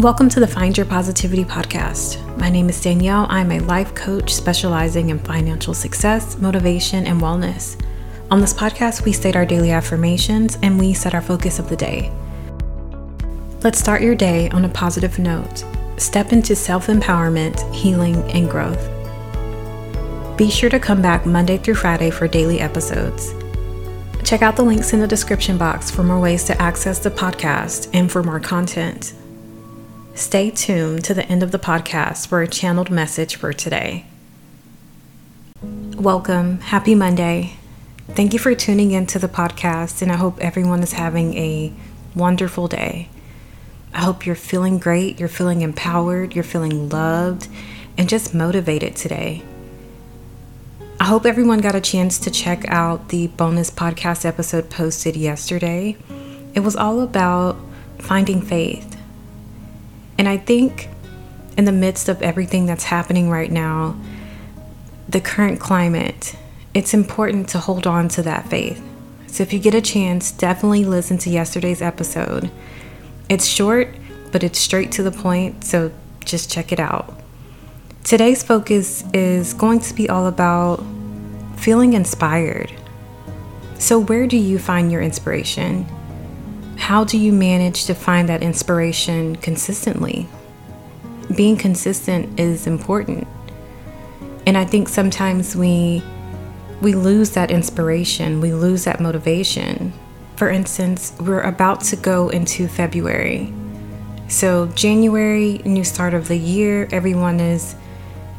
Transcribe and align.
Welcome 0.00 0.28
to 0.28 0.40
the 0.40 0.46
Find 0.46 0.76
Your 0.76 0.84
Positivity 0.84 1.42
podcast. 1.42 2.20
My 2.36 2.50
name 2.50 2.68
is 2.68 2.84
Danyell. 2.84 3.26
I'm 3.30 3.50
a 3.50 3.60
life 3.60 3.94
coach 3.94 4.34
specializing 4.34 5.08
in 5.08 5.18
financial 5.18 5.72
success, 5.72 6.36
motivation, 6.36 7.06
and 7.06 7.18
wellness. 7.18 7.82
On 8.30 8.38
this 8.38 8.52
podcast, 8.52 9.06
we 9.06 9.12
state 9.12 9.36
our 9.36 9.46
daily 9.46 9.70
affirmations 9.70 10.58
and 10.60 10.78
we 10.78 10.92
set 10.92 11.14
our 11.14 11.22
focus 11.22 11.58
of 11.58 11.70
the 11.70 11.76
day. 11.76 12.12
Let's 13.62 13.78
start 13.78 14.02
your 14.02 14.14
day 14.14 14.50
on 14.50 14.66
a 14.66 14.68
positive 14.68 15.18
note. 15.18 15.64
Step 15.96 16.30
into 16.30 16.54
self 16.54 16.88
empowerment, 16.88 17.58
healing, 17.74 18.16
and 18.32 18.50
growth. 18.50 18.90
Be 20.36 20.50
sure 20.50 20.68
to 20.68 20.78
come 20.78 21.00
back 21.00 21.24
Monday 21.24 21.56
through 21.56 21.76
Friday 21.76 22.10
for 22.10 22.28
daily 22.28 22.60
episodes. 22.60 23.32
Check 24.24 24.42
out 24.42 24.56
the 24.56 24.62
links 24.62 24.92
in 24.92 25.00
the 25.00 25.08
description 25.08 25.56
box 25.56 25.90
for 25.90 26.02
more 26.02 26.20
ways 26.20 26.44
to 26.44 26.60
access 26.60 26.98
the 26.98 27.10
podcast 27.10 27.88
and 27.94 28.12
for 28.12 28.22
more 28.22 28.40
content. 28.40 29.14
Stay 30.16 30.50
tuned 30.50 31.04
to 31.04 31.12
the 31.12 31.26
end 31.26 31.42
of 31.42 31.52
the 31.52 31.58
podcast 31.58 32.28
for 32.28 32.40
a 32.40 32.48
channeled 32.48 32.90
message 32.90 33.36
for 33.36 33.52
today. 33.52 34.06
Welcome. 35.94 36.60
Happy 36.60 36.94
Monday. 36.94 37.58
Thank 38.08 38.32
you 38.32 38.38
for 38.38 38.54
tuning 38.54 38.92
into 38.92 39.18
the 39.18 39.28
podcast, 39.28 40.00
and 40.00 40.10
I 40.10 40.16
hope 40.16 40.40
everyone 40.40 40.82
is 40.82 40.94
having 40.94 41.36
a 41.36 41.70
wonderful 42.14 42.66
day. 42.66 43.10
I 43.92 43.98
hope 43.98 44.24
you're 44.24 44.34
feeling 44.34 44.78
great, 44.78 45.20
you're 45.20 45.28
feeling 45.28 45.60
empowered, 45.60 46.34
you're 46.34 46.44
feeling 46.44 46.88
loved, 46.88 47.48
and 47.98 48.08
just 48.08 48.32
motivated 48.32 48.96
today. 48.96 49.42
I 50.98 51.04
hope 51.04 51.26
everyone 51.26 51.58
got 51.58 51.74
a 51.74 51.80
chance 51.82 52.18
to 52.20 52.30
check 52.30 52.64
out 52.68 53.10
the 53.10 53.26
bonus 53.26 53.70
podcast 53.70 54.24
episode 54.24 54.70
posted 54.70 55.14
yesterday. 55.14 55.98
It 56.54 56.60
was 56.60 56.74
all 56.74 57.02
about 57.02 57.58
finding 57.98 58.40
faith 58.40 58.85
and 60.18 60.28
I 60.28 60.36
think 60.36 60.88
in 61.56 61.64
the 61.64 61.72
midst 61.72 62.08
of 62.08 62.22
everything 62.22 62.66
that's 62.66 62.84
happening 62.84 63.30
right 63.30 63.50
now, 63.50 63.96
the 65.08 65.20
current 65.20 65.60
climate, 65.60 66.36
it's 66.74 66.92
important 66.92 67.48
to 67.50 67.58
hold 67.58 67.86
on 67.86 68.08
to 68.08 68.22
that 68.22 68.48
faith. 68.48 68.82
So 69.26 69.42
if 69.42 69.52
you 69.52 69.58
get 69.58 69.74
a 69.74 69.80
chance, 69.80 70.30
definitely 70.32 70.84
listen 70.84 71.18
to 71.18 71.30
yesterday's 71.30 71.82
episode. 71.82 72.50
It's 73.28 73.46
short, 73.46 73.88
but 74.32 74.42
it's 74.42 74.58
straight 74.58 74.92
to 74.92 75.02
the 75.02 75.10
point, 75.10 75.64
so 75.64 75.92
just 76.24 76.50
check 76.50 76.72
it 76.72 76.80
out. 76.80 77.18
Today's 78.04 78.42
focus 78.42 79.04
is 79.12 79.52
going 79.54 79.80
to 79.80 79.94
be 79.94 80.08
all 80.08 80.26
about 80.26 80.84
feeling 81.56 81.94
inspired. 81.94 82.72
So, 83.78 83.98
where 83.98 84.26
do 84.26 84.36
you 84.36 84.58
find 84.58 84.90
your 84.92 85.02
inspiration? 85.02 85.86
How 86.86 87.02
do 87.02 87.18
you 87.18 87.32
manage 87.32 87.86
to 87.86 87.96
find 87.96 88.28
that 88.28 88.44
inspiration 88.44 89.34
consistently? 89.34 90.28
Being 91.36 91.56
consistent 91.56 92.38
is 92.38 92.68
important. 92.68 93.26
And 94.46 94.56
I 94.56 94.64
think 94.64 94.88
sometimes 94.88 95.56
we 95.56 96.00
we 96.80 96.94
lose 96.94 97.30
that 97.32 97.50
inspiration, 97.50 98.40
we 98.40 98.52
lose 98.52 98.84
that 98.84 99.00
motivation. 99.00 99.94
For 100.36 100.48
instance, 100.48 101.12
we're 101.18 101.40
about 101.40 101.80
to 101.86 101.96
go 101.96 102.28
into 102.28 102.68
February. 102.68 103.52
So 104.28 104.68
January, 104.68 105.60
new 105.64 105.82
start 105.82 106.14
of 106.14 106.28
the 106.28 106.38
year, 106.38 106.88
everyone 106.92 107.40
is 107.40 107.74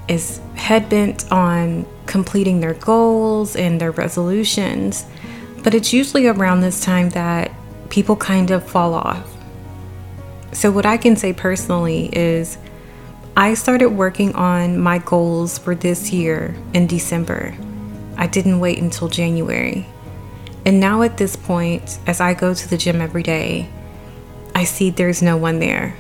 is 0.08 0.40
head 0.56 0.88
bent 0.88 1.30
on 1.34 1.86
completing 2.06 2.62
their 2.62 2.76
goals 2.76 3.58
and 3.58 3.82
their 3.82 3.92
resolutions. 3.92 5.04
But 5.66 5.74
it's 5.74 5.92
usually 5.92 6.28
around 6.28 6.62
this 6.62 6.80
time 6.80 7.10
that 7.10 7.47
people 7.90 8.16
kind 8.16 8.52
of 8.52 8.68
fall 8.68 8.94
off. 8.94 9.28
So, 10.52 10.72
what 10.72 10.86
I 10.86 10.98
can 10.98 11.16
say 11.16 11.34
personally 11.34 12.10
is 12.14 12.58
I 13.36 13.54
started 13.54 13.90
working 13.90 14.34
on 14.36 14.80
my 14.80 14.98
goals 14.98 15.58
for 15.58 15.76
this 15.76 16.12
year 16.12 16.56
in 16.74 16.88
December. 16.88 17.56
I 18.18 18.28
didn't 18.28 18.60
wait 18.60 18.80
until 18.80 19.08
January. 19.08 19.86
And 20.66 20.80
now, 20.80 21.02
at 21.04 21.18
this 21.18 21.36
point, 21.36 22.00
as 22.08 22.20
I 22.20 22.34
go 22.34 22.54
to 22.54 22.70
the 22.70 22.78
gym 22.78 23.02
every 23.02 23.24
day, 23.24 23.70
I 24.56 24.64
see 24.64 24.90
there's 24.90 25.22
no 25.22 25.38
one 25.38 25.60
there. 25.60 25.96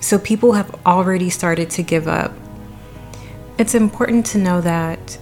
So, 0.00 0.18
people 0.18 0.52
have 0.52 0.74
already 0.86 1.28
started 1.28 1.70
to 1.70 1.82
give 1.82 2.06
up. 2.06 2.32
It's 3.58 3.74
important 3.74 4.24
to 4.26 4.38
know 4.38 4.60
that 4.60 5.18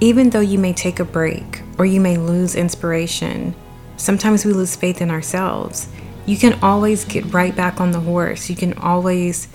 even 0.00 0.30
though 0.30 0.40
you 0.40 0.58
may 0.58 0.72
take 0.72 0.98
a 0.98 1.04
break 1.04 1.62
or 1.78 1.86
you 1.86 2.00
may 2.00 2.16
lose 2.16 2.56
inspiration, 2.56 3.54
Sometimes 3.96 4.44
we 4.44 4.52
lose 4.52 4.76
faith 4.76 5.00
in 5.00 5.10
ourselves. 5.10 5.88
You 6.26 6.36
can 6.36 6.58
always 6.62 7.04
get 7.04 7.32
right 7.32 7.54
back 7.54 7.80
on 7.80 7.92
the 7.92 8.00
horse. 8.00 8.50
You 8.50 8.56
can 8.56 8.74
always 8.74 9.48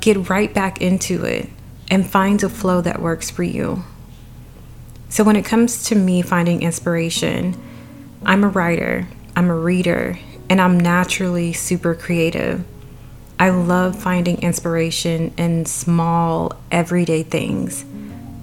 get 0.00 0.28
right 0.28 0.52
back 0.52 0.80
into 0.80 1.24
it 1.24 1.48
and 1.90 2.08
find 2.08 2.42
a 2.42 2.48
flow 2.48 2.80
that 2.80 3.00
works 3.00 3.30
for 3.30 3.42
you. 3.42 3.84
So, 5.08 5.24
when 5.24 5.36
it 5.36 5.44
comes 5.44 5.84
to 5.84 5.94
me 5.94 6.22
finding 6.22 6.62
inspiration, 6.62 7.60
I'm 8.24 8.44
a 8.44 8.48
writer, 8.48 9.06
I'm 9.36 9.50
a 9.50 9.54
reader, 9.54 10.18
and 10.48 10.60
I'm 10.60 10.78
naturally 10.78 11.52
super 11.52 11.94
creative. 11.94 12.64
I 13.38 13.50
love 13.50 14.00
finding 14.00 14.40
inspiration 14.40 15.34
in 15.36 15.66
small, 15.66 16.52
everyday 16.70 17.24
things 17.24 17.84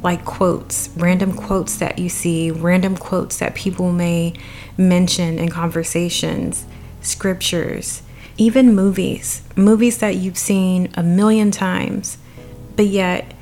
like 0.01 0.23
quotes, 0.23 0.89
random 0.95 1.33
quotes 1.33 1.77
that 1.77 1.99
you 1.99 2.09
see, 2.09 2.51
random 2.51 2.95
quotes 2.95 3.37
that 3.39 3.55
people 3.55 3.91
may 3.91 4.33
mention 4.77 5.37
in 5.37 5.49
conversations, 5.49 6.65
scriptures, 7.01 8.01
even 8.37 8.73
movies, 8.73 9.41
movies 9.55 9.97
that 9.97 10.15
you've 10.15 10.37
seen 10.37 10.89
a 10.95 11.03
million 11.03 11.51
times, 11.51 12.17
but 12.75 12.87
yet 12.87 13.33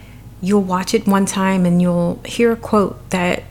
you'll 0.41 0.63
watch 0.63 0.93
it 0.93 1.07
one 1.07 1.25
time 1.25 1.65
and 1.65 1.81
you'll 1.81 2.19
hear 2.25 2.51
a 2.51 2.55
quote 2.55 3.09
that 3.11 3.43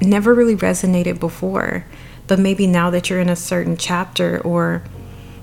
never 0.00 0.32
really 0.32 0.56
resonated 0.56 1.20
before, 1.20 1.84
but 2.26 2.38
maybe 2.38 2.66
now 2.66 2.88
that 2.90 3.10
you're 3.10 3.20
in 3.20 3.28
a 3.28 3.36
certain 3.36 3.76
chapter 3.76 4.40
or 4.40 4.82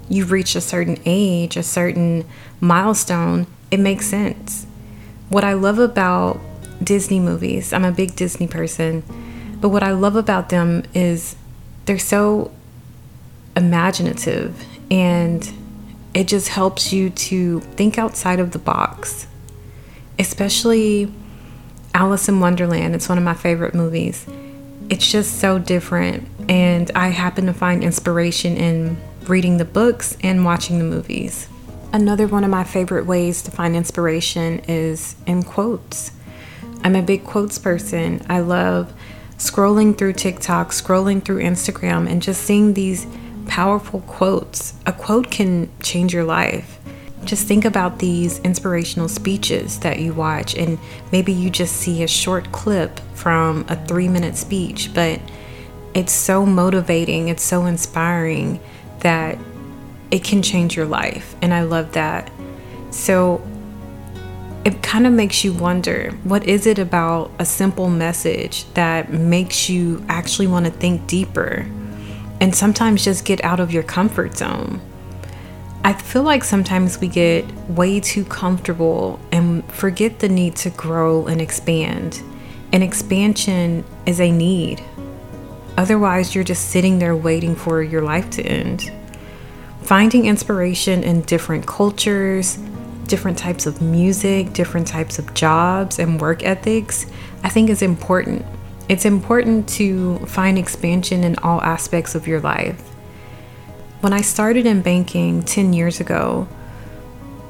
you've 0.10 0.32
reached 0.32 0.56
a 0.56 0.62
certain 0.62 0.98
age, 1.06 1.56
a 1.56 1.64
certain 1.64 2.26
milestone, 2.60 3.46
it 3.70 3.80
makes 3.80 4.08
sense. 4.08 4.66
What 5.30 5.44
I 5.44 5.54
love 5.54 5.78
about 5.78 6.40
Disney 6.84 7.20
movies. 7.20 7.74
I'm 7.74 7.86
a 7.86 7.92
big 7.92 8.16
Disney 8.16 8.48
person. 8.48 9.04
But 9.60 9.70
what 9.70 9.84
I 9.84 9.92
love 9.92 10.16
about 10.16 10.50
them 10.50 10.84
is 10.94 11.36
they're 11.86 12.00
so 12.00 12.52
imaginative 13.56 14.66
and 14.90 15.52
it 16.14 16.28
just 16.28 16.50
helps 16.50 16.92
you 16.92 17.10
to 17.10 17.60
think 17.60 17.98
outside 17.98 18.40
of 18.40 18.52
the 18.52 18.60
box. 18.60 19.28
Especially 20.18 21.12
Alice 21.94 22.30
in 22.30 22.40
Wonderland. 22.40 22.96
It's 22.96 23.10
one 23.10 23.18
of 23.18 23.24
my 23.24 23.34
favorite 23.34 23.74
movies. 23.74 24.26
It's 24.90 25.10
just 25.10 25.40
so 25.40 25.60
different. 25.60 26.28
And 26.48 26.90
I 26.96 27.10
happen 27.10 27.46
to 27.46 27.54
find 27.54 27.84
inspiration 27.84 28.56
in 28.58 28.98
reading 29.28 29.58
the 29.58 29.66
books 29.66 30.18
and 30.24 30.44
watching 30.44 30.80
the 30.80 30.86
movies. 30.86 31.48
Another 31.92 32.28
one 32.28 32.44
of 32.44 32.50
my 32.50 32.64
favorite 32.64 33.06
ways 33.06 33.42
to 33.44 33.52
find 33.52 33.76
inspiration 33.76 34.60
is 34.68 35.16
in 35.26 35.44
quotes. 35.44 36.12
I'm 36.84 36.96
a 36.96 37.02
big 37.02 37.24
quotes 37.24 37.60
person. 37.60 38.26
I 38.30 38.40
love 38.40 38.94
scrolling 39.38 39.98
through 39.98 40.14
TikTok, 40.14 40.72
scrolling 40.72 41.24
through 41.24 41.42
Instagram, 41.42 42.10
and 42.10 42.22
just 42.22 42.42
seeing 42.44 42.74
these 42.74 43.06
powerful 43.48 44.02
quotes. 44.02 44.74
A 44.86 44.94
quote 44.94 45.32
can 45.32 45.70
change 45.82 46.14
your 46.14 46.24
life. 46.24 46.80
Just 47.26 47.48
think 47.48 47.66
about 47.66 48.00
these 48.00 48.40
inspirational 48.40 49.10
speeches 49.10 49.80
that 49.80 50.00
you 50.00 50.14
watch, 50.14 50.56
and 50.56 50.80
maybe 51.12 51.34
you 51.34 51.50
just 51.50 51.76
see 51.76 52.04
a 52.04 52.08
short 52.08 52.52
clip 52.52 53.00
from 53.14 53.66
a 53.68 53.76
three 53.88 54.08
minute 54.08 54.38
speech, 54.38 54.92
but 54.94 55.20
it's 55.94 56.14
so 56.14 56.46
motivating, 56.46 57.28
it's 57.28 57.44
so 57.44 57.66
inspiring 57.66 58.60
that 59.00 59.38
it 60.12 60.24
can 60.24 60.42
change 60.42 60.76
your 60.76 60.86
life. 60.86 61.36
And 61.42 61.54
I 61.54 61.64
love 61.64 61.94
that. 61.94 62.32
So 62.92 63.42
it 64.66 64.84
kind 64.84 65.08
of 65.08 65.14
makes 65.14 65.44
you 65.44 65.54
wonder 65.54 66.12
what 66.24 66.46
is 66.46 66.68
it 66.68 66.80
about 66.80 67.32
a 67.40 67.46
simple 67.46 67.90
message 67.90 68.66
that 68.74 69.12
makes 69.12 69.70
you 69.70 70.04
actually 70.10 70.48
want 70.48 70.66
to 70.66 70.72
think 70.72 71.08
deeper 71.08 71.66
and 72.42 72.54
sometimes 72.54 73.04
just 73.04 73.26
get 73.26 73.44
out 73.44 73.60
of 73.60 73.72
your 73.72 73.84
comfort 73.84 74.38
zone. 74.38 74.82
I 75.84 75.94
feel 75.94 76.24
like 76.24 76.44
sometimes 76.44 77.00
we 77.00 77.08
get 77.08 77.46
way 77.70 78.00
too 78.00 78.26
comfortable 78.26 79.20
and 79.32 79.64
forget 79.72 80.20
the 80.20 80.30
need 80.30 80.56
to 80.58 80.70
grow 80.70 81.28
and 81.28 81.42
expand. 81.42 82.22
And 82.72 82.84
expansion 82.84 83.86
is 84.06 84.20
a 84.20 84.32
need. 84.32 84.84
Otherwise, 85.78 86.36
you're 86.36 86.44
just 86.44 86.70
sitting 86.70 87.00
there 87.00 87.16
waiting 87.16 87.56
for 87.56 87.82
your 87.82 88.02
life 88.02 88.30
to 88.32 88.44
end. 88.44 88.92
Finding 89.82 90.26
inspiration 90.26 91.04
in 91.04 91.22
different 91.22 91.66
cultures, 91.66 92.60
different 93.10 93.38
types 93.38 93.66
of 93.66 93.82
music, 93.82 94.54
different 94.54 94.88
types 94.88 95.20
of 95.20 95.34
jobs, 95.34 96.00
and 96.00 96.22
work 96.22 96.44
ethics, 96.44 97.06
I 97.44 97.50
think 97.50 97.70
is 97.70 97.82
important. 97.82 98.46
It's 98.88 99.06
important 99.06 99.68
to 99.70 100.20
find 100.20 100.58
expansion 100.58 101.24
in 101.24 101.36
all 101.40 101.62
aspects 101.62 102.16
of 102.16 102.28
your 102.28 102.40
life. 102.40 102.80
When 104.02 104.14
I 104.14 104.22
started 104.22 104.66
in 104.66 104.82
banking 104.82 105.44
10 105.44 105.74
years 105.74 106.00
ago, 106.00 106.48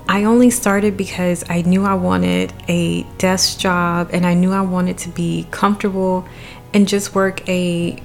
I 0.08 0.24
only 0.24 0.50
started 0.50 0.98
because 0.98 1.48
I 1.50 1.62
knew 1.62 1.86
I 1.86 1.94
wanted 1.94 2.52
a 2.68 3.04
desk 3.20 3.60
job 3.60 4.10
and 4.12 4.26
I 4.26 4.34
knew 4.34 4.52
I 4.52 4.62
wanted 4.62 4.98
to 5.00 5.10
be 5.10 5.48
comfortable 5.52 6.28
and 6.74 6.88
just 6.88 7.14
work 7.14 7.48
a 7.48 8.02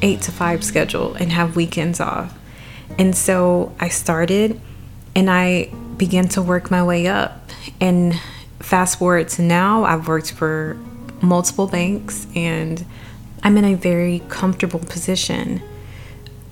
8 0.00 0.22
to 0.22 0.32
5 0.32 0.64
schedule 0.64 1.14
and 1.16 1.30
have 1.30 1.54
weekends 1.54 2.00
off. 2.00 2.34
And 2.98 3.14
so 3.14 3.74
I 3.78 3.88
started 3.88 4.58
and 5.14 5.28
I 5.28 5.70
began 5.98 6.28
to 6.28 6.42
work 6.42 6.70
my 6.70 6.82
way 6.82 7.06
up. 7.06 7.50
And 7.80 8.18
fast 8.60 8.98
forward 8.98 9.28
to 9.30 9.42
now, 9.42 9.84
I've 9.84 10.08
worked 10.08 10.32
for 10.32 10.78
multiple 11.20 11.66
banks 11.66 12.26
and 12.34 12.84
I'm 13.42 13.56
in 13.56 13.64
a 13.64 13.74
very 13.74 14.22
comfortable 14.28 14.80
position. 14.80 15.62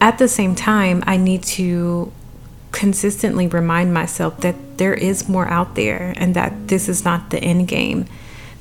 At 0.00 0.18
the 0.18 0.28
same 0.28 0.54
time, 0.54 1.02
I 1.06 1.16
need 1.16 1.42
to 1.44 2.12
consistently 2.72 3.46
remind 3.46 3.94
myself 3.94 4.40
that 4.40 4.76
there 4.76 4.94
is 4.94 5.28
more 5.28 5.48
out 5.48 5.74
there 5.74 6.12
and 6.16 6.34
that 6.34 6.68
this 6.68 6.88
is 6.88 7.04
not 7.04 7.30
the 7.30 7.38
end 7.38 7.68
game. 7.68 8.06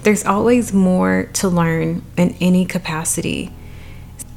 There's 0.04 0.24
always 0.24 0.72
more 0.72 1.30
to 1.34 1.50
learn 1.50 2.04
in 2.16 2.36
any 2.40 2.66
capacity. 2.66 3.52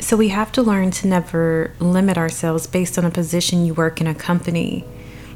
So 0.01 0.17
we 0.17 0.29
have 0.29 0.51
to 0.53 0.63
learn 0.63 0.91
to 0.93 1.07
never 1.07 1.73
limit 1.79 2.17
ourselves 2.19 2.67
based 2.67 2.99
on 2.99 3.05
a 3.05 3.11
position 3.11 3.65
you 3.65 3.75
work 3.75 4.01
in 4.01 4.07
a 4.07 4.15
company. 4.15 4.85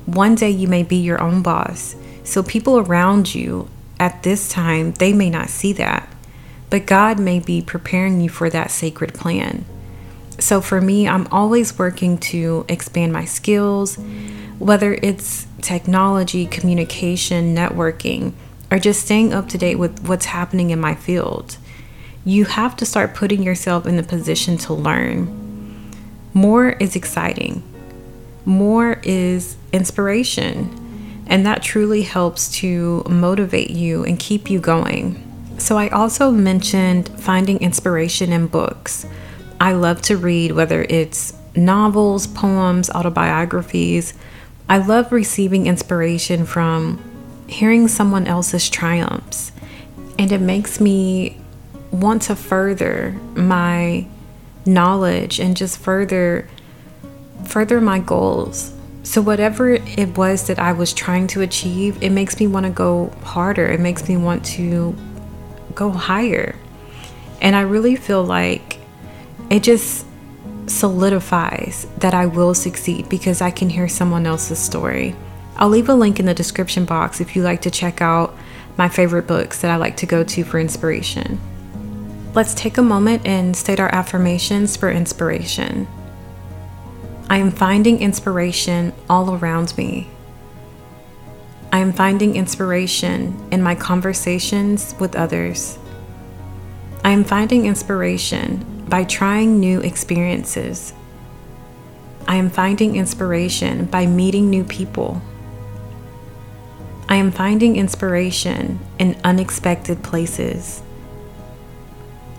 One 0.07 0.35
day 0.35 0.51
you 0.51 0.69
may 0.69 0.83
be 0.83 0.97
your 0.97 1.21
own 1.21 1.43
boss. 1.43 1.97
So 2.25 2.43
people 2.43 2.79
around 2.79 3.35
you 3.35 3.69
at 4.01 4.23
this 4.23 4.49
time, 4.49 4.93
they 4.93 5.13
may 5.13 5.31
not 5.31 5.49
see 5.49 5.73
that. 5.75 6.09
But 6.71 6.87
God 6.87 7.21
may 7.21 7.39
be 7.39 7.63
preparing 7.63 8.21
you 8.21 8.29
for 8.29 8.51
that 8.51 8.71
sacred 8.71 9.15
plan. 9.15 9.65
So 10.39 10.61
for 10.61 10.81
me, 10.81 11.07
I'm 11.07 11.27
always 11.29 11.79
working 11.79 12.19
to 12.19 12.65
expand 12.69 13.13
my 13.13 13.25
skills, 13.25 13.97
whether 14.59 14.95
it's 14.95 15.47
technology, 15.61 16.47
communication, 16.47 17.55
networking, 17.55 18.33
or 18.71 18.79
just 18.79 19.05
staying 19.05 19.33
up 19.33 19.49
to 19.51 19.59
date 19.59 19.77
with 19.77 20.09
what's 20.09 20.27
happening 20.27 20.71
in 20.71 20.81
my 20.81 20.95
field. 20.95 21.59
You 22.25 22.47
have 22.47 22.77
to 22.77 22.87
start 22.87 23.15
putting 23.15 23.43
yourself 23.43 23.87
in 23.87 23.97
the 23.97 24.03
position 24.03 24.57
to 24.59 24.73
learn. 24.73 25.39
More 26.33 26.71
is 26.71 26.97
exciting, 26.97 27.63
more 28.45 29.01
is 29.03 29.57
inspiration, 29.73 31.25
and 31.27 31.47
that 31.47 31.63
truly 31.63 32.03
helps 32.03 32.51
to 32.59 33.05
motivate 33.09 33.71
you 33.71 34.05
and 34.05 34.19
keep 34.19 34.51
you 34.51 34.59
going. 34.59 35.29
So, 35.59 35.79
I 35.79 35.89
also 35.91 36.31
mentioned 36.31 37.09
finding 37.21 37.59
inspiration 37.61 38.33
in 38.33 38.49
books. 38.49 39.07
I 39.61 39.73
love 39.73 40.03
to 40.03 40.17
read, 40.17 40.53
whether 40.53 40.83
it's 40.89 41.35
novels, 41.55 42.27
poems, 42.27 42.91
autobiographies. 42.91 44.15
I 44.69 44.79
love 44.79 45.13
receiving 45.13 45.67
inspiration 45.67 46.47
from 46.47 47.01
hearing 47.47 47.87
someone 47.87 48.27
else's 48.27 48.69
triumphs, 48.69 49.53
and 50.19 50.33
it 50.33 50.41
makes 50.41 50.81
me 50.81 51.39
want 51.91 52.23
to 52.23 52.35
further 52.35 53.13
my 53.35 54.07
knowledge 54.65 55.39
and 55.39 55.57
just 55.57 55.79
further 55.79 56.49
further 57.45 57.81
my 57.81 57.99
goals. 57.99 58.73
So 59.03 59.21
whatever 59.21 59.71
it 59.71 60.17
was 60.17 60.47
that 60.47 60.59
I 60.59 60.73
was 60.73 60.93
trying 60.93 61.27
to 61.29 61.41
achieve, 61.41 62.03
it 62.03 62.11
makes 62.11 62.39
me 62.39 62.47
want 62.47 62.67
to 62.67 62.71
go 62.71 63.09
harder. 63.25 63.67
It 63.67 63.81
makes 63.81 64.09
me 64.09 64.17
want 64.17 64.45
to 64.47 64.97
go 65.75 65.91
higher. 65.91 66.57
And 67.41 67.57
I 67.57 67.63
really 67.63 67.97
feel 67.97 68.23
like 68.23 68.79
it 69.51 69.63
just 69.63 70.07
solidifies 70.67 71.87
that 71.99 72.15
I 72.15 72.27
will 72.27 72.55
succeed 72.55 73.09
because 73.09 73.41
I 73.41 73.51
can 73.51 73.69
hear 73.69 73.89
someone 73.89 74.27
else's 74.27 74.59
story. 74.59 75.17
I'll 75.57 75.69
leave 75.69 75.89
a 75.89 75.95
link 75.95 76.21
in 76.21 76.27
the 76.27 76.35
description 76.35 76.85
box 76.85 77.21
if 77.21 77.37
you 77.37 77.43
like 77.43 77.63
to 77.63 77.71
check 77.71 78.01
out 78.01 78.35
my 78.77 78.89
favorite 78.89 79.27
books 79.27 79.61
that 79.61 79.71
I 79.71 79.77
like 79.77 79.97
to 79.99 80.07
go 80.07 80.25
to 80.25 80.45
for 80.45 80.59
inspiration. 80.59 81.41
Let's 82.35 82.55
take 82.55 82.79
a 82.79 82.83
moment 82.83 83.27
and 83.27 83.55
state 83.55 83.81
our 83.81 83.95
affirmations 83.95 84.77
for 84.77 84.91
inspiration. 84.91 85.87
I 87.33 87.39
am 87.39 87.51
finding 87.51 88.03
inspiration 88.03 88.93
all 89.09 89.35
around 89.35 89.75
me. 89.79 90.11
I 91.73 91.79
am 91.79 91.95
finding 91.95 92.37
inspiration 92.37 93.49
in 93.51 93.63
my 93.63 93.75
conversations 93.75 94.95
with 95.01 95.17
others. 95.17 95.79
I 97.03 97.13
am 97.13 97.25
finding 97.25 97.65
inspiration 97.65 98.85
by 98.87 99.05
trying 99.05 99.59
new 99.59 99.81
experiences. 99.81 100.93
I 102.29 102.37
am 102.37 102.51
finding 102.51 102.97
inspiration 102.97 103.87
by 103.87 104.05
meeting 104.05 104.51
new 104.51 104.65
people. 104.65 105.23
I 107.09 107.17
am 107.17 107.33
finding 107.33 107.77
inspiration 107.77 108.79
in 108.99 109.19
unexpected 109.25 110.03
places. 110.03 110.83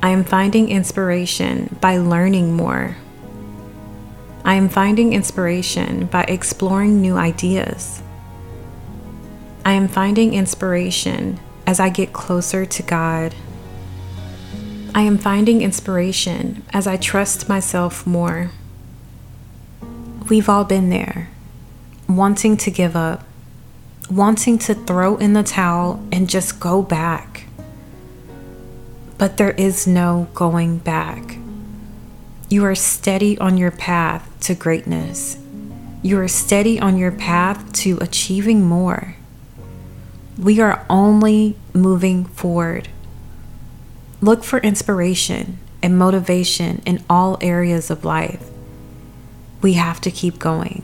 I 0.04 0.12
am 0.12 0.24
finding 0.24 0.70
inspiration 0.70 1.78
by 1.82 1.98
learning 1.98 2.54
more. 2.54 2.98
I 4.46 4.56
am 4.56 4.68
finding 4.68 5.14
inspiration 5.14 6.08
by 6.08 6.24
exploring 6.24 7.02
new 7.02 7.16
ideas. 7.16 8.04
I 9.66 9.72
am 9.72 9.88
finding 9.88 10.34
inspiration 10.34 11.40
as 11.66 11.80
I 11.80 11.88
get 11.88 12.12
closer 12.12 12.66
to 12.66 12.84
God. 12.84 13.34
I 14.94 15.04
am 15.04 15.18
finding 15.18 15.62
inspiration 15.62 16.64
as 16.74 16.88
I 16.88 16.98
trust 16.98 17.48
myself 17.48 18.06
more. 18.06 18.52
We've 20.30 20.50
all 20.50 20.66
been 20.66 20.90
there, 20.90 21.30
wanting 22.10 22.58
to 22.58 22.72
give 22.72 22.98
up, 22.98 23.24
wanting 24.12 24.58
to 24.60 24.76
throw 24.76 25.16
in 25.16 25.32
the 25.32 25.44
towel 25.44 26.06
and 26.12 26.30
just 26.30 26.60
go 26.60 26.82
back. 26.82 27.46
But 29.18 29.38
there 29.38 29.52
is 29.52 29.88
no 29.88 30.28
going 30.34 30.80
back. 30.80 31.38
You 32.54 32.66
are 32.66 32.76
steady 32.76 33.36
on 33.40 33.58
your 33.58 33.72
path 33.72 34.30
to 34.42 34.54
greatness. 34.54 35.40
You 36.04 36.20
are 36.20 36.28
steady 36.28 36.80
on 36.80 36.98
your 36.98 37.12
path 37.12 37.74
to 37.82 37.98
achieving 38.00 38.64
more. 38.64 39.16
We 40.38 40.60
are 40.60 40.86
only 40.88 41.58
moving 41.74 42.26
forward. 42.26 42.90
Look 44.22 44.44
for 44.44 44.60
inspiration 44.60 45.58
and 45.82 45.98
motivation 45.98 46.84
in 46.86 47.04
all 47.10 47.40
areas 47.42 47.90
of 47.90 48.06
life. 48.06 48.48
We 49.64 49.74
have 49.74 50.00
to 50.02 50.12
keep 50.12 50.38
going. 50.38 50.84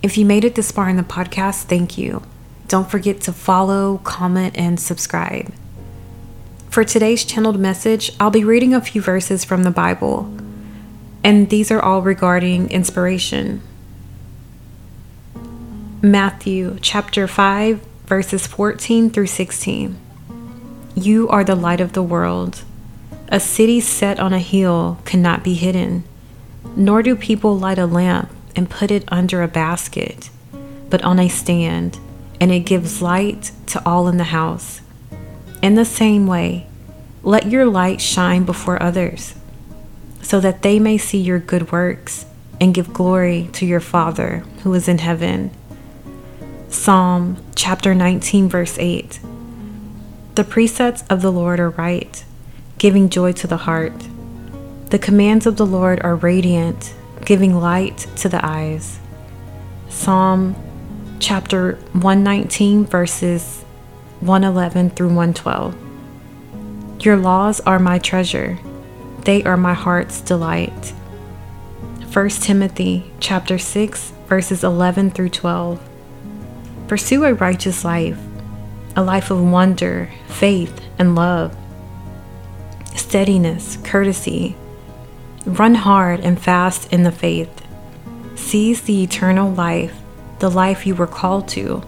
If 0.00 0.16
you 0.16 0.24
made 0.24 0.44
it 0.44 0.54
this 0.54 0.70
far 0.70 0.88
in 0.88 0.96
the 0.96 1.02
podcast, 1.02 1.64
thank 1.64 1.98
you. 1.98 2.22
Don't 2.68 2.88
forget 2.88 3.20
to 3.22 3.32
follow, 3.32 3.98
comment, 4.04 4.56
and 4.56 4.78
subscribe. 4.78 5.52
For 6.76 6.84
today's 6.84 7.24
channeled 7.24 7.58
message, 7.58 8.12
I'll 8.20 8.28
be 8.28 8.44
reading 8.44 8.74
a 8.74 8.82
few 8.82 9.00
verses 9.00 9.46
from 9.46 9.62
the 9.62 9.70
Bible, 9.70 10.30
and 11.24 11.48
these 11.48 11.70
are 11.70 11.80
all 11.80 12.02
regarding 12.02 12.68
inspiration. 12.70 13.62
Matthew 16.02 16.76
chapter 16.82 17.26
5, 17.26 17.80
verses 18.04 18.46
14 18.46 19.08
through 19.08 19.28
16. 19.28 19.98
You 20.94 21.26
are 21.30 21.44
the 21.44 21.54
light 21.54 21.80
of 21.80 21.94
the 21.94 22.02
world. 22.02 22.62
A 23.28 23.40
city 23.40 23.80
set 23.80 24.20
on 24.20 24.34
a 24.34 24.38
hill 24.38 24.98
cannot 25.06 25.42
be 25.42 25.54
hidden, 25.54 26.04
nor 26.76 27.02
do 27.02 27.16
people 27.16 27.56
light 27.58 27.78
a 27.78 27.86
lamp 27.86 28.30
and 28.54 28.68
put 28.68 28.90
it 28.90 29.04
under 29.08 29.42
a 29.42 29.48
basket, 29.48 30.28
but 30.90 31.02
on 31.02 31.18
a 31.18 31.30
stand, 31.30 31.98
and 32.38 32.52
it 32.52 32.66
gives 32.66 33.00
light 33.00 33.50
to 33.68 33.82
all 33.88 34.08
in 34.08 34.18
the 34.18 34.24
house. 34.24 34.82
In 35.66 35.74
the 35.74 35.84
same 35.84 36.28
way, 36.28 36.64
let 37.24 37.50
your 37.50 37.66
light 37.66 38.00
shine 38.00 38.44
before 38.44 38.80
others, 38.80 39.34
so 40.22 40.38
that 40.38 40.62
they 40.62 40.78
may 40.78 40.96
see 40.96 41.18
your 41.18 41.40
good 41.40 41.72
works 41.72 42.24
and 42.60 42.72
give 42.72 42.92
glory 42.92 43.50
to 43.54 43.66
your 43.66 43.80
Father 43.80 44.44
who 44.62 44.72
is 44.74 44.86
in 44.86 44.98
heaven. 44.98 45.50
Psalm 46.68 47.38
chapter 47.56 47.96
19, 47.96 48.48
verse 48.48 48.78
8. 48.78 49.18
The 50.36 50.44
precepts 50.44 51.02
of 51.10 51.20
the 51.20 51.32
Lord 51.32 51.58
are 51.58 51.70
right, 51.70 52.24
giving 52.78 53.08
joy 53.08 53.32
to 53.32 53.48
the 53.48 53.56
heart. 53.66 54.06
The 54.90 55.00
commands 55.00 55.46
of 55.46 55.56
the 55.56 55.66
Lord 55.66 56.00
are 56.02 56.14
radiant, 56.14 56.94
giving 57.24 57.58
light 57.58 58.06
to 58.18 58.28
the 58.28 58.46
eyes. 58.46 59.00
Psalm 59.88 60.54
chapter 61.18 61.72
119, 61.90 62.84
verses 62.84 63.64
111 64.20 64.90
through 64.90 65.08
112. 65.08 67.04
Your 67.04 67.16
laws 67.16 67.60
are 67.60 67.78
my 67.78 67.98
treasure, 67.98 68.58
they 69.20 69.42
are 69.44 69.56
my 69.56 69.74
heart's 69.74 70.20
delight. 70.20 70.94
1 72.12 72.28
Timothy 72.30 73.10
chapter 73.20 73.58
6, 73.58 74.12
verses 74.26 74.64
11 74.64 75.10
through 75.10 75.28
12. 75.28 75.80
Pursue 76.88 77.24
a 77.24 77.34
righteous 77.34 77.84
life 77.84 78.18
a 78.96 79.02
life 79.02 79.30
of 79.30 79.38
wonder, 79.38 80.10
faith, 80.26 80.80
and 80.98 81.14
love, 81.14 81.54
steadiness, 82.94 83.76
courtesy. 83.84 84.56
Run 85.44 85.74
hard 85.74 86.20
and 86.20 86.40
fast 86.40 86.90
in 86.90 87.02
the 87.02 87.12
faith. 87.12 87.62
Seize 88.34 88.80
the 88.80 89.02
eternal 89.02 89.52
life 89.52 89.94
the 90.38 90.50
life 90.50 90.86
you 90.86 90.94
were 90.94 91.06
called 91.06 91.48
to, 91.48 91.82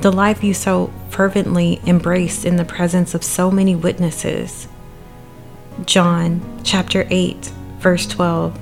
the 0.00 0.12
life 0.12 0.44
you 0.44 0.54
so 0.54 0.92
fervently 1.10 1.80
embraced 1.84 2.44
in 2.44 2.56
the 2.56 2.64
presence 2.64 3.14
of 3.14 3.24
so 3.24 3.50
many 3.50 3.74
witnesses. 3.74 4.68
John 5.84 6.60
chapter 6.62 7.06
8, 7.10 7.46
verse 7.78 8.06
12 8.06 8.58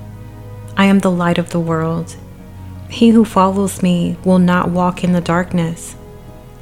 I 0.75 0.85
am 0.85 0.99
the 0.99 1.11
light 1.11 1.37
of 1.37 1.51
the 1.51 1.59
world. 1.59 2.15
He 2.89 3.09
who 3.09 3.25
follows 3.25 3.83
me 3.83 4.17
will 4.23 4.39
not 4.39 4.69
walk 4.69 5.03
in 5.03 5.11
the 5.11 5.21
darkness, 5.21 5.95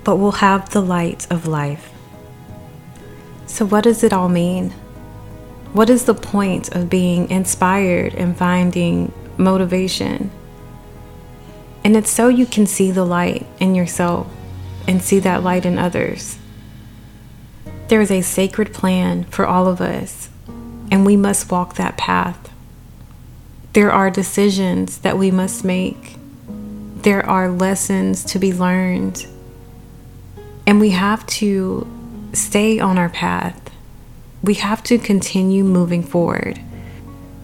but 0.03 0.17
will 0.17 0.33
have 0.33 0.69
the 0.69 0.81
light 0.81 1.29
of 1.31 1.47
life. 1.47 1.91
So, 3.45 3.65
what 3.65 3.83
does 3.83 4.03
it 4.03 4.11
all 4.11 4.29
mean? 4.29 4.71
What 5.71 5.89
is 5.89 6.05
the 6.05 6.13
point 6.13 6.75
of 6.75 6.89
being 6.89 7.29
inspired 7.29 8.13
and 8.15 8.37
finding 8.37 9.13
motivation? 9.37 10.31
And 11.83 11.95
it's 11.95 12.09
so 12.09 12.27
you 12.27 12.45
can 12.45 12.65
see 12.65 12.91
the 12.91 13.05
light 13.05 13.45
in 13.59 13.75
yourself 13.75 14.27
and 14.87 15.01
see 15.01 15.19
that 15.19 15.43
light 15.43 15.65
in 15.65 15.77
others. 15.77 16.37
There 17.87 18.01
is 18.01 18.11
a 18.11 18.21
sacred 18.21 18.73
plan 18.73 19.25
for 19.25 19.45
all 19.45 19.67
of 19.67 19.81
us, 19.81 20.29
and 20.91 21.05
we 21.05 21.15
must 21.17 21.51
walk 21.51 21.75
that 21.75 21.97
path. 21.97 22.51
There 23.73 23.91
are 23.91 24.09
decisions 24.09 24.99
that 24.99 25.17
we 25.17 25.31
must 25.31 25.63
make, 25.63 26.17
there 26.47 27.25
are 27.25 27.49
lessons 27.49 28.23
to 28.25 28.39
be 28.39 28.51
learned, 28.51 29.27
and 30.65 30.79
we 30.79 30.91
have 30.91 31.25
to 31.27 31.87
stay 32.33 32.79
on 32.79 32.97
our 32.97 33.09
path. 33.09 33.69
We 34.41 34.55
have 34.55 34.83
to 34.83 34.97
continue 34.97 35.63
moving 35.63 36.03
forward. 36.03 36.59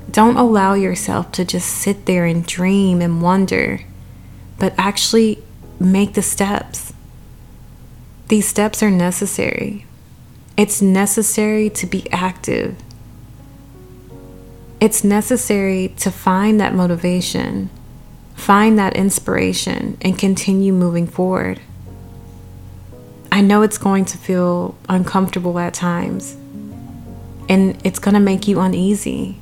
Don't 0.10 0.38
allow 0.38 0.74
yourself 0.74 1.32
to 1.34 1.46
just 1.46 1.70
sit 1.70 2.06
there 2.06 2.26
and 2.26 2.46
dream 2.46 3.02
and 3.02 3.22
wonder 3.22 3.82
but 4.62 4.76
actually 4.78 5.42
make 5.80 6.14
the 6.14 6.22
steps. 6.22 6.94
These 8.32 8.48
steps 8.48 8.82
are 8.82 8.90
necessary. 8.90 9.86
It's 10.56 10.82
necessary 10.82 11.70
to 11.72 11.86
be 11.86 12.10
active. 12.14 12.78
It's 14.80 15.04
necessary 15.04 15.90
to 15.98 16.10
find 16.12 16.58
that 16.62 16.74
motivation, 16.74 17.70
find 18.34 18.80
that 18.80 18.96
inspiration, 18.96 19.98
and 20.00 20.18
continue 20.18 20.72
moving 20.72 21.08
forward. 21.08 21.60
I 23.34 23.42
know 23.42 23.64
it's 23.64 23.78
going 23.78 24.06
to 24.06 24.18
feel 24.18 24.78
uncomfortable 24.88 25.60
at 25.60 25.74
times, 25.74 26.38
and 27.50 27.78
it's 27.84 28.00
going 28.00 28.14
to 28.14 28.22
make 28.22 28.48
you 28.48 28.62
uneasy. 28.62 29.40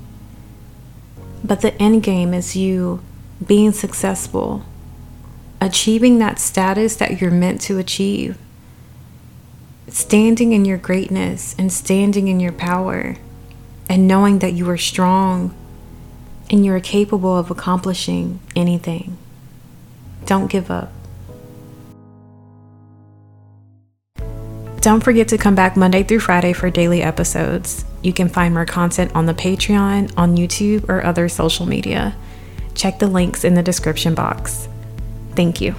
But 1.43 1.61
the 1.61 1.79
end 1.79 2.01
game 2.01 2.33
is 2.33 2.55
you 2.55 3.03
being 3.45 3.71
successful, 3.71 4.65
achieving 5.61 6.17
that 6.17 6.39
status 6.39 6.95
that 6.95 7.21
you're 7.21 7.29
meant 7.29 7.61
to 7.61 7.77
achieve, 7.77 8.35
standing 9.93 10.53
in 10.53 10.65
your 10.65 10.77
greatness 10.77 11.55
and 11.57 11.71
standing 11.71 12.27
in 12.27 12.39
your 12.39 12.51
power, 12.51 13.17
and 13.89 14.07
knowing 14.07 14.39
that 14.39 14.53
you 14.53 14.69
are 14.69 14.77
strong 14.77 15.55
and 16.51 16.65
you 16.65 16.73
are 16.73 16.79
capable 16.79 17.37
of 17.37 17.51
accomplishing 17.51 18.39
anything. 18.55 19.17
Don't 20.25 20.49
give 20.49 20.69
up. 20.69 20.91
Don't 24.81 25.03
forget 25.03 25.27
to 25.29 25.37
come 25.37 25.55
back 25.55 25.75
Monday 25.75 26.03
through 26.03 26.21
Friday 26.21 26.53
for 26.53 26.69
daily 26.69 27.01
episodes. 27.01 27.83
You 28.01 28.13
can 28.13 28.29
find 28.29 28.53
more 28.53 28.65
content 28.65 29.13
on 29.13 29.25
the 29.25 29.33
Patreon, 29.33 30.13
on 30.15 30.37
YouTube, 30.37 30.87
or 30.87 31.03
other 31.03 31.27
social 31.27 31.65
media. 31.65 32.15
Check 32.75 32.99
the 32.99 33.07
links 33.07 33.43
in 33.43 33.55
the 33.55 33.63
description 33.63 34.15
box. 34.15 34.69
Thank 35.35 35.59
you. 35.59 35.75